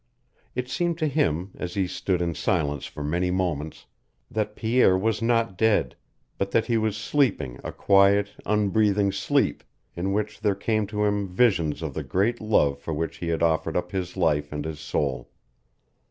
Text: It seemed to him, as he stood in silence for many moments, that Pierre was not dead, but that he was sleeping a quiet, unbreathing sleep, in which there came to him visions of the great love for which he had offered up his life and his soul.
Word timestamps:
It 0.55 0.67
seemed 0.67 0.97
to 0.97 1.05
him, 1.07 1.51
as 1.59 1.75
he 1.75 1.85
stood 1.85 2.23
in 2.23 2.33
silence 2.33 2.87
for 2.87 3.03
many 3.03 3.29
moments, 3.29 3.85
that 4.31 4.55
Pierre 4.55 4.97
was 4.97 5.21
not 5.21 5.59
dead, 5.59 5.95
but 6.39 6.49
that 6.49 6.65
he 6.65 6.75
was 6.75 6.97
sleeping 6.97 7.59
a 7.63 7.71
quiet, 7.71 8.29
unbreathing 8.47 9.11
sleep, 9.11 9.63
in 9.95 10.11
which 10.11 10.39
there 10.41 10.55
came 10.55 10.87
to 10.87 11.05
him 11.05 11.27
visions 11.27 11.83
of 11.83 11.93
the 11.93 12.01
great 12.03 12.41
love 12.41 12.79
for 12.79 12.95
which 12.95 13.17
he 13.17 13.27
had 13.27 13.43
offered 13.43 13.77
up 13.77 13.91
his 13.91 14.17
life 14.17 14.51
and 14.51 14.65
his 14.65 14.79
soul. 14.79 15.29